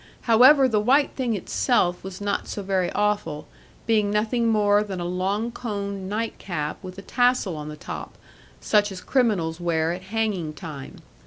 [0.21, 3.47] However, the white thing itself was not so very awful,
[3.85, 8.17] being nothing more than a long coned night cap with a tassel on the top,
[8.59, 11.01] such as criminals wear at hanging time.